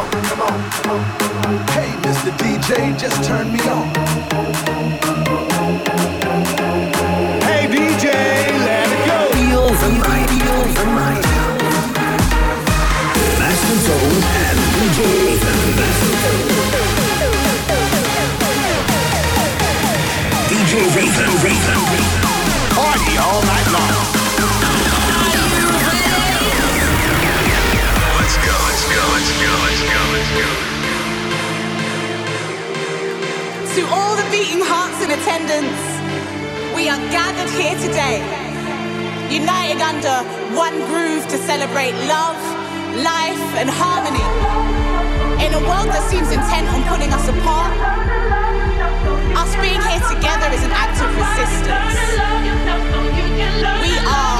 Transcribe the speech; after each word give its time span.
on, 0.00 0.10
come 0.10 0.40
on, 0.40 0.70
come 0.70 0.90
on. 0.90 1.02
Hey, 1.74 1.90
Mr. 2.04 2.30
DJ, 2.40 2.98
just 2.98 3.22
turn 3.24 3.52
me 3.52 3.60
on. 3.68 3.86
Hey, 7.44 7.66
DJ, 7.68 8.06
let 8.66 8.88
it 8.96 9.02
go. 9.08 9.18
Feel 9.36 9.68
the 9.82 9.90
night, 10.04 10.30
feel 10.40 10.62
the 10.78 10.86
night. 11.00 11.24
Master 13.40 13.78
Zone 13.84 14.22
and 14.46 14.58
DJ 14.74 14.98
Ethan. 15.32 15.58
DJ 20.50 20.72
Ethan, 21.04 21.30
Ethan. 21.52 21.80
Party 22.74 23.14
all 23.18 23.42
night 23.42 23.68
long. 23.72 23.99
Let's 29.20 29.36
go, 29.36 29.52
let's 29.68 29.82
go, 29.84 30.00
let's 30.16 30.32
go. 30.40 30.48
To 33.76 33.82
all 33.92 34.16
the 34.16 34.24
beating 34.32 34.64
hearts 34.64 34.98
in 35.04 35.10
attendance, 35.12 35.80
we 36.74 36.88
are 36.88 37.00
gathered 37.12 37.52
here 37.52 37.76
today, 37.76 38.24
united 39.28 39.80
under 39.84 40.24
one 40.56 40.74
groove 40.88 41.28
to 41.28 41.36
celebrate 41.44 41.92
love, 42.08 42.40
life, 43.04 43.44
and 43.60 43.68
harmony. 43.68 44.24
In 45.44 45.52
a 45.52 45.62
world 45.68 45.88
that 45.92 46.04
seems 46.08 46.32
intent 46.32 46.68
on 46.72 46.80
pulling 46.88 47.12
us 47.12 47.28
apart, 47.28 47.72
us 49.36 49.52
being 49.60 49.80
here 49.84 50.02
together 50.08 50.48
is 50.52 50.64
an 50.64 50.72
act 50.72 50.96
of 51.04 51.08
resistance. 51.12 51.96
We 53.84 53.92
are 54.00 54.39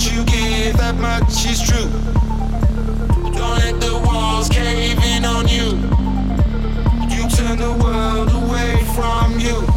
what 0.00 0.12
you 0.14 0.24
give, 0.24 0.76
that 0.78 0.94
much 0.94 1.44
is 1.44 1.60
true. 1.60 1.90
Don't 3.36 3.58
let 3.58 3.78
the 3.80 4.02
walls 4.06 4.48
cave 4.48 4.98
in 5.04 5.26
on 5.26 5.46
you. 5.46 5.76
You 7.14 7.28
turn 7.28 7.58
the 7.58 7.72
world 7.84 8.30
away 8.32 8.82
from 8.94 9.38
you. 9.38 9.69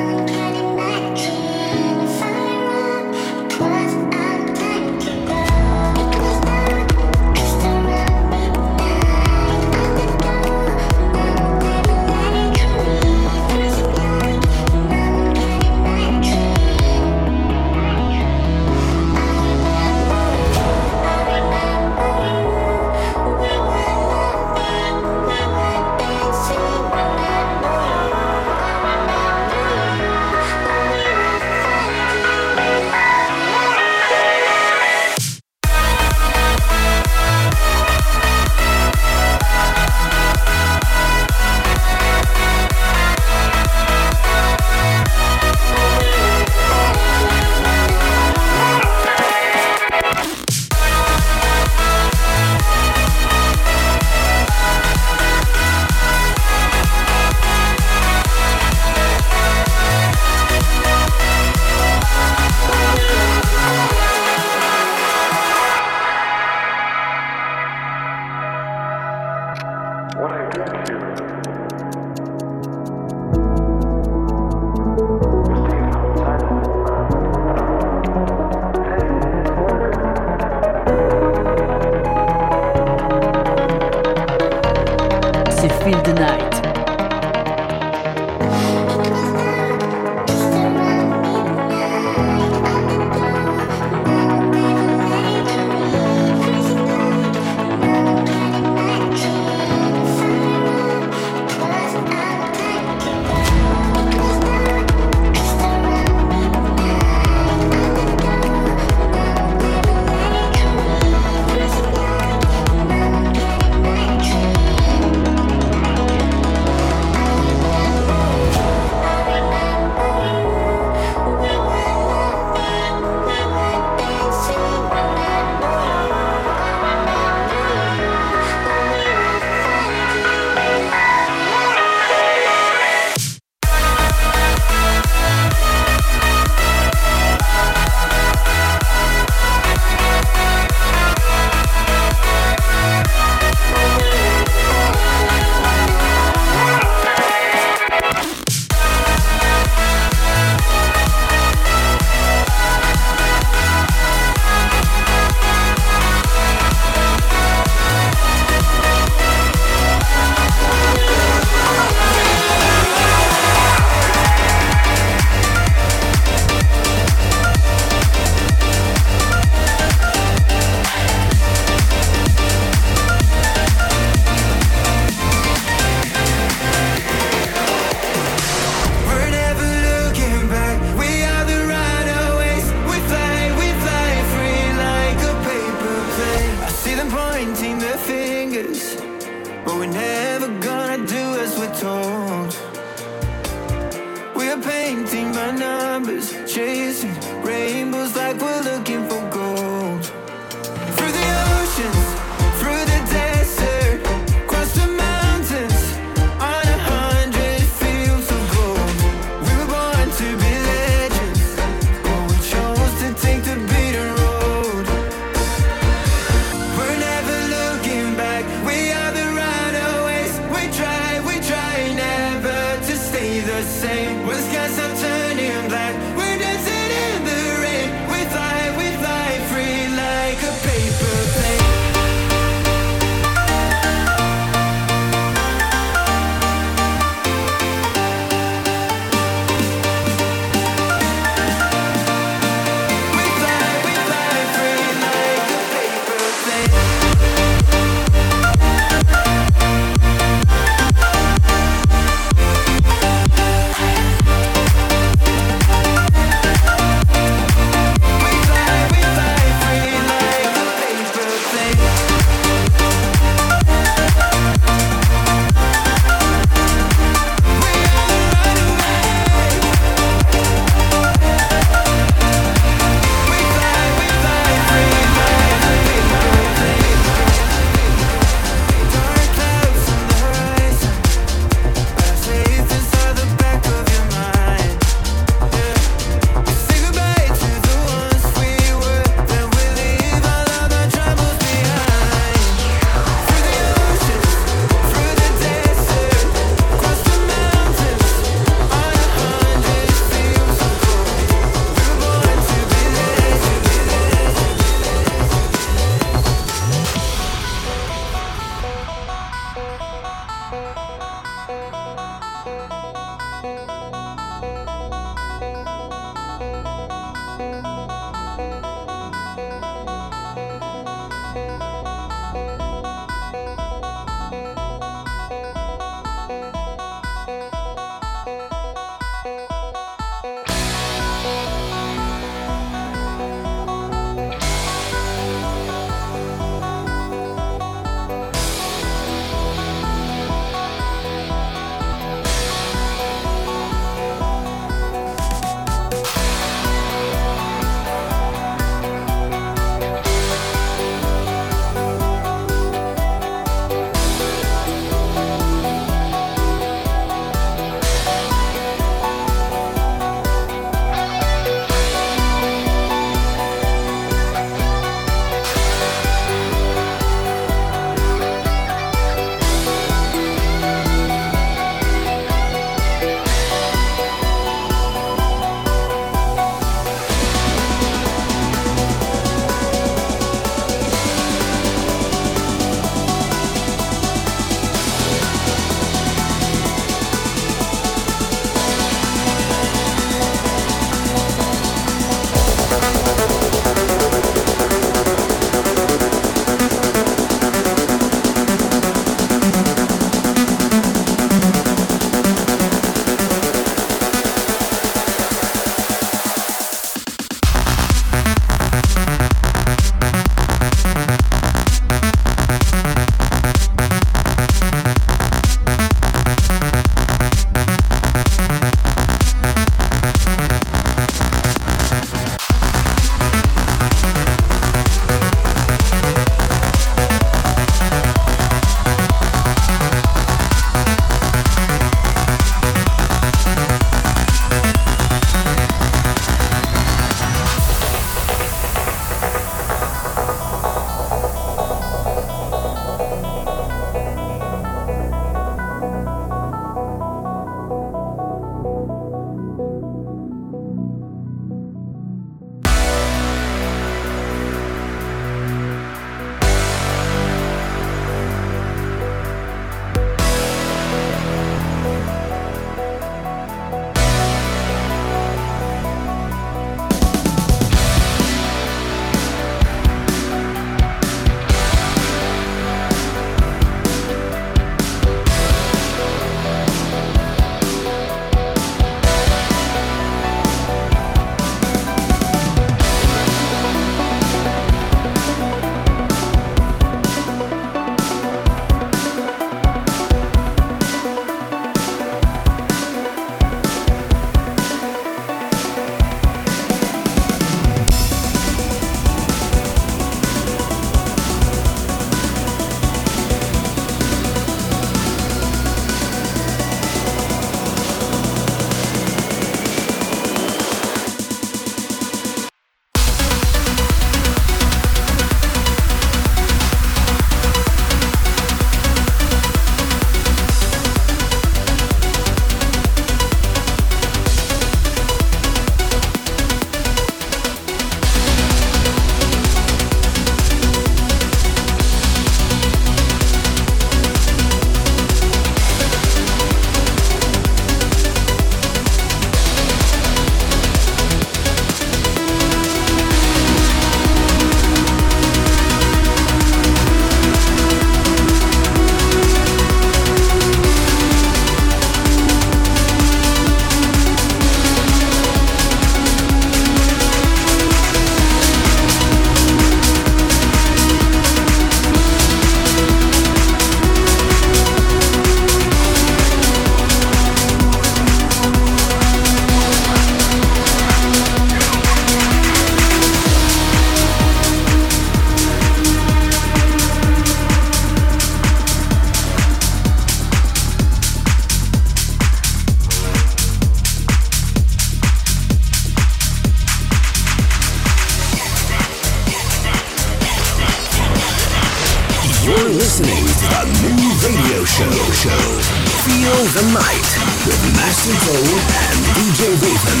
The 596.60 596.72
night 596.72 597.08
with 597.46 597.62
Master 597.74 598.12
Tone 598.12 598.60
and 598.84 598.98
DJ 599.16 599.48
Raven. 599.62 600.00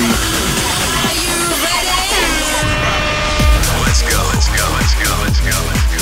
Are 1.00 1.16
you 1.16 1.40
ready? 1.64 2.04
Let's 3.82 4.02
go, 4.02 4.20
let's 4.28 4.48
go, 4.48 4.64
let's 4.76 4.94
go, 4.94 5.10
let's 5.22 5.40
go, 5.40 5.56
let's 5.68 5.84
go. 5.94 5.99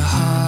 Your 0.00 0.08
heart. 0.08 0.39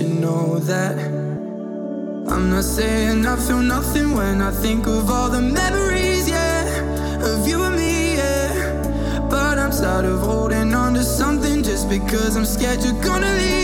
You 0.00 0.08
know 0.08 0.58
that? 0.60 0.96
I'm 2.32 2.48
not 2.48 2.64
saying 2.64 3.26
I 3.26 3.36
feel 3.36 3.60
nothing 3.60 4.14
when 4.14 4.40
I 4.40 4.50
think 4.50 4.86
of 4.86 5.10
all 5.10 5.28
the 5.28 5.42
memories, 5.42 6.26
yeah, 6.26 6.64
of 7.20 7.46
you 7.46 7.62
and 7.62 7.76
me, 7.76 8.14
yeah. 8.16 9.28
But 9.28 9.58
I'm 9.58 9.70
tired 9.70 10.06
of 10.06 10.20
holding 10.20 10.72
on 10.72 10.94
to 10.94 11.02
something 11.02 11.62
just 11.62 11.90
because 11.90 12.34
I'm 12.34 12.46
scared 12.46 12.82
you're 12.82 12.98
gonna 13.02 13.34
leave, 13.34 13.59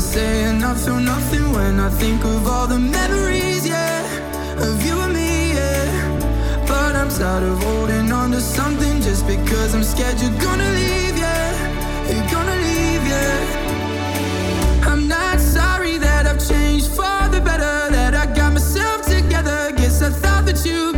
I'm 0.00 0.06
saying 0.06 0.64
I 0.64 0.74
feel 0.76 0.98
nothing 0.98 1.52
when 1.52 1.78
I 1.78 1.90
think 1.90 2.24
of 2.24 2.48
all 2.48 2.66
the 2.66 2.78
memories, 2.78 3.68
yeah, 3.68 4.00
of 4.56 4.82
you 4.82 4.98
and 4.98 5.12
me, 5.12 5.52
yeah. 5.52 6.64
But 6.66 6.96
I'm 6.96 7.10
tired 7.10 7.42
of 7.42 7.62
holding 7.62 8.10
on 8.10 8.30
to 8.30 8.40
something 8.40 9.02
just 9.02 9.26
because 9.26 9.74
I'm 9.74 9.84
scared 9.84 10.18
you're 10.18 10.30
gonna 10.40 10.70
leave, 10.70 11.18
yeah. 11.18 11.52
You're 12.08 12.30
gonna 12.32 12.56
leave, 12.68 13.04
yeah. 13.12 14.88
I'm 14.90 15.06
not 15.06 15.38
sorry 15.38 15.98
that 15.98 16.26
I've 16.26 16.40
changed 16.48 16.88
for 16.88 17.28
the 17.28 17.42
better, 17.42 17.90
that 17.92 18.14
I 18.14 18.24
got 18.34 18.54
myself 18.54 19.02
together. 19.02 19.70
Guess 19.76 20.00
I 20.00 20.08
thought 20.08 20.46
that 20.46 20.64
you'd 20.64 20.96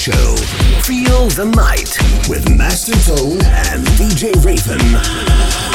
show. 0.00 0.34
Feel 0.82 1.28
the 1.28 1.44
night 1.44 1.98
with 2.26 2.48
Master 2.56 2.94
Tone 3.04 3.38
and 3.44 3.86
DJ 3.98 4.32
Raven. 4.42 5.69